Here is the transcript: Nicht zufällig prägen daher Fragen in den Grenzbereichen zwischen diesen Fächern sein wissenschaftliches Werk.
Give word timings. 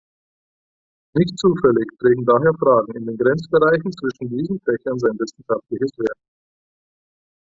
Nicht 1.15 1.37
zufällig 1.37 1.87
prägen 1.99 2.25
daher 2.25 2.55
Fragen 2.55 2.91
in 2.97 3.05
den 3.05 3.17
Grenzbereichen 3.17 3.91
zwischen 3.91 4.35
diesen 4.35 4.59
Fächern 4.61 4.97
sein 4.97 5.15
wissenschaftliches 5.19 5.91
Werk. 5.99 6.17